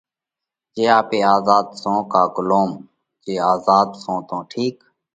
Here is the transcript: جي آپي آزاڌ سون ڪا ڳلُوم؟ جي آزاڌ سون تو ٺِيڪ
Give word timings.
جي 0.73 0.83
آپي 0.99 1.19
آزاڌ 1.33 1.65
سون 1.81 1.97
ڪا 2.11 2.21
ڳلُوم؟ 2.35 2.71
جي 3.25 3.33
آزاڌ 3.53 3.87
سون 4.01 4.17
تو 4.27 4.37
ٺِيڪ 4.51 4.75